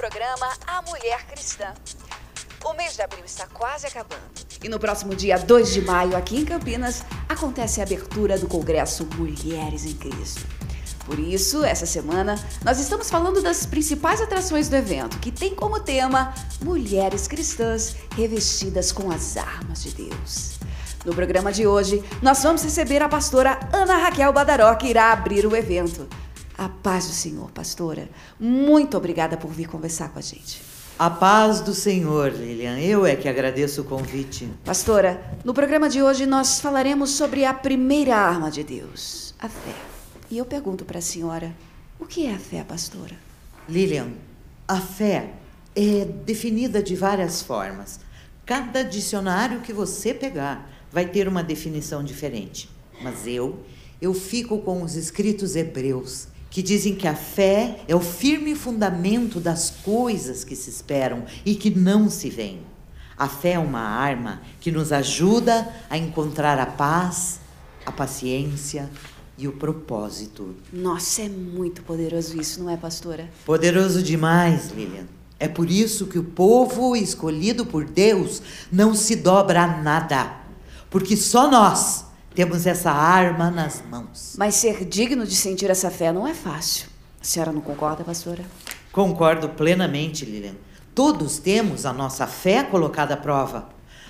[0.00, 1.74] programa A Mulher Cristã.
[2.64, 4.22] O mês de abril está quase acabando.
[4.62, 9.06] E no próximo dia 2 de maio, aqui em Campinas, acontece a abertura do Congresso
[9.16, 10.40] Mulheres em Cristo.
[11.04, 12.34] Por isso, essa semana,
[12.64, 18.90] nós estamos falando das principais atrações do evento, que tem como tema Mulheres Cristãs revestidas
[18.90, 20.58] com as armas de Deus.
[21.04, 25.46] No programa de hoje, nós vamos receber a pastora Ana Raquel Badaró, que irá abrir
[25.46, 26.08] o evento.
[26.60, 28.06] A paz do Senhor, pastora.
[28.38, 30.60] Muito obrigada por vir conversar com a gente.
[30.98, 32.78] A paz do Senhor, Lilian.
[32.78, 34.46] Eu é que agradeço o convite.
[34.62, 39.74] Pastora, no programa de hoje nós falaremos sobre a primeira arma de Deus, a fé.
[40.30, 41.56] E eu pergunto para a senhora,
[41.98, 43.16] o que é a fé, pastora?
[43.66, 44.10] Lilian,
[44.68, 45.32] a fé
[45.74, 48.00] é definida de várias formas.
[48.44, 52.68] Cada dicionário que você pegar vai ter uma definição diferente.
[53.00, 53.60] Mas eu,
[53.98, 59.38] eu fico com os escritos hebreus, que dizem que a fé é o firme fundamento
[59.38, 62.60] das coisas que se esperam e que não se veem.
[63.16, 67.38] A fé é uma arma que nos ajuda a encontrar a paz,
[67.86, 68.90] a paciência
[69.38, 70.56] e o propósito.
[70.72, 73.30] Nossa, é muito poderoso isso, não é, pastora?
[73.44, 75.06] Poderoso demais, Lilian.
[75.38, 80.36] É por isso que o povo escolhido por Deus não se dobra a nada,
[80.90, 82.04] porque só nós
[82.40, 84.34] temos essa arma nas mãos.
[84.38, 86.86] Mas ser digno de sentir essa fé não é fácil.
[87.20, 88.42] A senhora não concorda, pastora?
[88.90, 90.54] Concordo plenamente, Lilian.
[90.94, 93.68] Todos temos a nossa fé colocada à prova.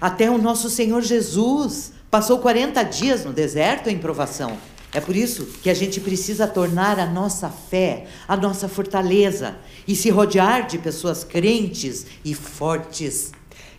[0.00, 4.56] Até o nosso Senhor Jesus passou 40 dias no deserto em provação.
[4.94, 9.56] É por isso que a gente precisa tornar a nossa fé a nossa fortaleza
[9.88, 13.32] e se rodear de pessoas crentes e fortes.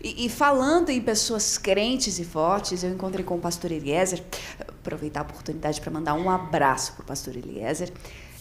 [0.04, 4.22] E, e, falando em pessoas crentes e fortes, eu encontrei com o pastor Eliezer,
[4.60, 7.90] aproveitar a oportunidade para mandar um abraço para o pastor Eliezer.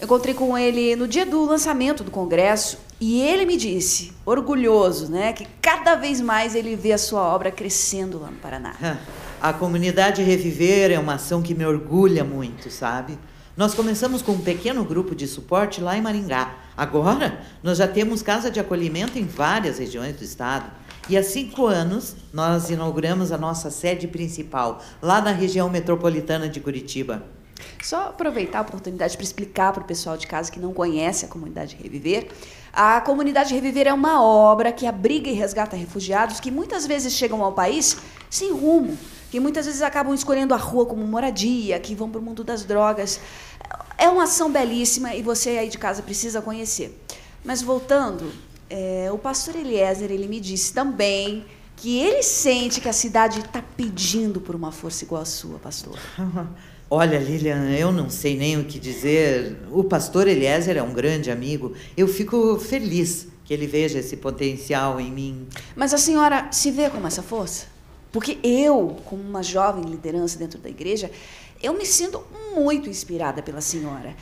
[0.03, 5.33] Encontrei com ele no dia do lançamento do congresso e ele me disse, orgulhoso, né,
[5.33, 8.75] que cada vez mais ele vê a sua obra crescendo lá no Paraná.
[9.41, 13.19] A comunidade Reviver é uma ação que me orgulha muito, sabe?
[13.57, 16.55] Nós começamos com um pequeno grupo de suporte lá em Maringá.
[16.77, 20.71] Agora, nós já temos casa de acolhimento em várias regiões do estado.
[21.09, 26.61] E há cinco anos nós inauguramos a nossa sede principal, lá na região metropolitana de
[26.61, 27.23] Curitiba.
[27.83, 31.29] Só aproveitar a oportunidade para explicar para o pessoal de casa que não conhece a
[31.29, 32.29] comunidade Reviver.
[32.73, 37.43] A comunidade Reviver é uma obra que abriga e resgata refugiados que muitas vezes chegam
[37.43, 37.97] ao país
[38.31, 38.97] sem rumo,
[39.31, 42.65] que muitas vezes acabam escolhendo a rua como moradia, que vão para o mundo das
[42.65, 43.21] drogas.
[43.99, 46.99] É uma ação belíssima e você aí de casa precisa conhecer.
[47.45, 48.33] Mas voltando,
[48.73, 51.45] é, o pastor Eliezer ele me disse também
[51.77, 55.99] que ele sente que a cidade está pedindo por uma força igual à sua, pastor.
[56.89, 59.59] Olha, Lilian, eu não sei nem o que dizer.
[59.71, 61.75] O pastor Eliezer é um grande amigo.
[61.97, 65.47] Eu fico feliz que ele veja esse potencial em mim.
[65.77, 67.67] Mas a senhora se vê como essa força?
[68.11, 71.11] Porque eu, como uma jovem liderança dentro da igreja,
[71.63, 74.15] eu me sinto muito inspirada pela senhora.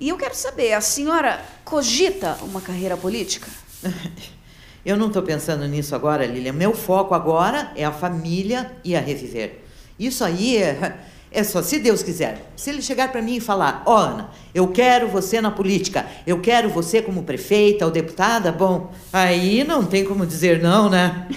[0.00, 3.48] E eu quero saber, a senhora cogita uma carreira política?
[4.84, 6.52] Eu não estou pensando nisso agora, Lilian.
[6.52, 9.60] Meu foco agora é a família e a reviver.
[9.98, 10.98] Isso aí é,
[11.30, 12.52] é só se Deus quiser.
[12.56, 16.06] Se ele chegar para mim e falar: Ó, oh, Ana, eu quero você na política,
[16.26, 21.28] eu quero você como prefeita ou deputada, bom, aí não tem como dizer não, né?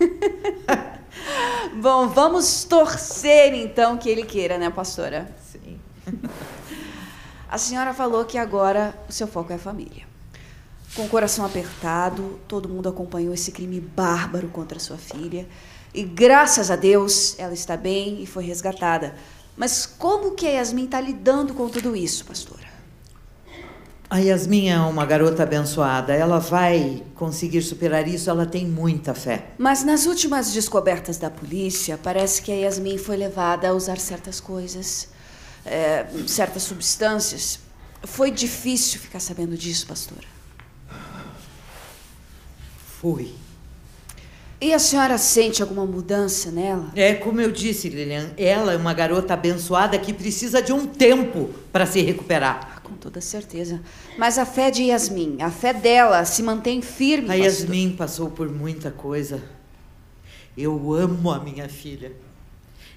[1.80, 5.30] bom, vamos torcer então que ele queira, né, pastora?
[5.40, 5.78] Sim.
[7.50, 10.06] A senhora falou que agora o seu foco é a família.
[10.94, 15.46] Com o coração apertado, todo mundo acompanhou esse crime bárbaro contra sua filha.
[15.94, 19.14] E graças a Deus, ela está bem e foi resgatada.
[19.56, 22.68] Mas como que a Yasmin está lidando com tudo isso, pastora?
[24.10, 26.14] A Yasmin é uma garota abençoada.
[26.14, 29.48] Ela vai conseguir superar isso, ela tem muita fé.
[29.58, 34.40] Mas nas últimas descobertas da polícia, parece que a Yasmin foi levada a usar certas
[34.40, 35.08] coisas,
[35.66, 37.58] é, certas substâncias.
[38.04, 40.37] Foi difícil ficar sabendo disso, pastora.
[43.00, 43.32] Foi.
[44.60, 46.90] E a senhora sente alguma mudança nela?
[46.96, 51.48] É como eu disse, Lilian, ela é uma garota abençoada que precisa de um tempo
[51.70, 52.74] para se recuperar.
[52.76, 53.80] Ah, com toda certeza.
[54.18, 57.30] Mas a fé de Yasmin, a fé dela se mantém firme.
[57.30, 59.44] A Yasmin passou por muita coisa.
[60.56, 62.10] Eu amo a minha filha.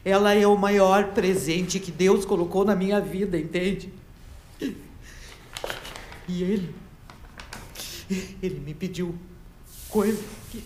[0.04, 3.94] Ela é o maior presente que Deus colocou na minha vida, entende?
[6.28, 6.74] E ele.
[8.42, 9.14] Ele me pediu
[9.92, 10.66] coisa que.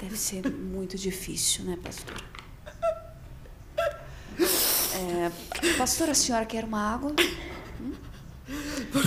[0.00, 2.16] Deve ser muito difícil, né, pastor?
[4.38, 7.14] É, pastor, a senhora quer uma água?
[7.80, 7.92] Hum?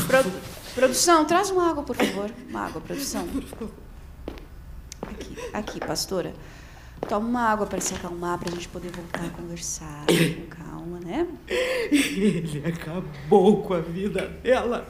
[0.07, 0.31] Pro,
[0.73, 2.31] Produção, traz uma água, por favor.
[2.49, 3.27] Uma água, produção.
[5.01, 6.33] Aqui, aqui, pastora.
[7.07, 10.05] Toma uma água para se acalmar, para a gente poder voltar a conversar.
[10.07, 11.27] Com calma, né?
[11.47, 14.87] Ele acabou com a vida dela.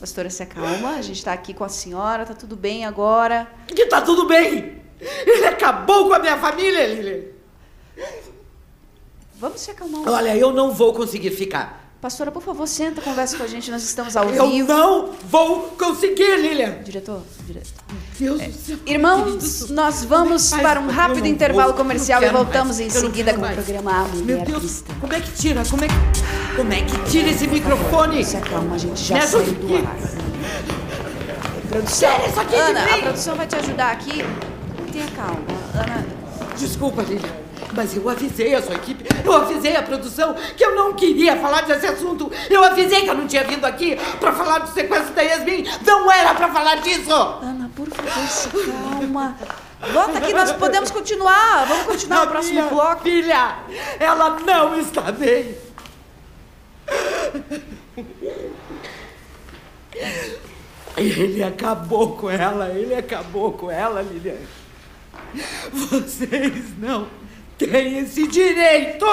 [0.00, 0.90] Pastora, se acalma.
[0.90, 3.48] A gente está aqui com a senhora, tá tudo bem agora.
[3.66, 4.78] Que tá tudo bem!
[5.00, 7.22] Ele acabou com a minha família, Lilian.
[9.40, 10.00] Vamos se acalmar.
[10.00, 11.86] um Olha, eu não vou conseguir ficar.
[12.00, 13.70] Pastora, por favor, senta, conversa com a gente.
[13.72, 14.68] Nós estamos ao Eu vivo.
[14.68, 16.80] não vou conseguir, Lilian.
[16.84, 17.72] Diretor, diretor.
[18.16, 18.76] Deus do céu.
[18.86, 23.00] Irmãos, nós vamos para um eu rápido intervalo vou, comercial e voltamos mais, em eu
[23.04, 23.54] seguida com o mais.
[23.54, 24.92] programa A Meu Mulher Deus, Cristã.
[25.00, 25.62] como é que tira?
[25.68, 25.94] Como é que,
[26.58, 28.24] como é que tira esse microfone?
[28.24, 29.86] Se acalma, a gente já Me saiu do aqui.
[29.86, 29.96] ar.
[31.68, 34.24] Produção, Tira isso aqui de Ana, a produção vai te ajudar aqui.
[34.92, 35.40] Tenha calma.
[35.74, 36.06] Ana,
[36.56, 37.28] Desculpa, Lilian,
[37.72, 41.62] mas eu avisei a sua equipe, eu avisei a produção que eu não queria falar
[41.62, 42.32] desse assunto.
[42.50, 45.64] Eu avisei que eu não tinha vindo aqui pra falar do sequestro da Yasmin.
[45.86, 47.12] Não era pra falar disso.
[47.12, 49.36] Ana, por favor, se calma.
[49.92, 51.64] Volta aqui, nós podemos continuar.
[51.68, 53.02] Vamos continuar A o próximo minha bloco.
[53.04, 53.54] filha,
[54.00, 55.54] ela não está bem.
[60.96, 64.48] Ele acabou com ela, ele acabou com ela, Liliane.
[65.72, 67.08] Vocês não
[67.56, 69.06] têm esse direito!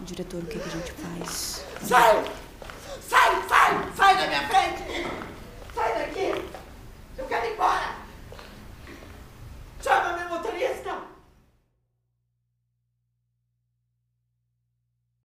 [0.00, 1.64] Diretor, o que, é que a gente faz?
[1.82, 2.24] Sai!
[3.08, 3.84] Sai, sai!
[3.96, 5.06] Sai da minha frente!
[5.74, 6.44] Sai daqui!
[7.16, 8.01] Eu quero ir embora!